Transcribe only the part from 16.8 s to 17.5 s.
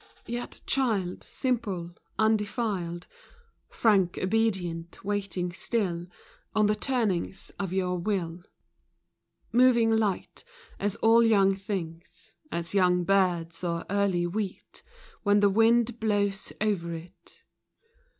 it.